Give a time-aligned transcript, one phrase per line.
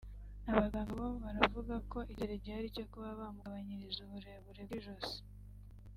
[0.49, 5.17] Abaganga bo baravuga ko icyizere gihari cyo kuba bamugabanyiriza uburebure bw’ijosi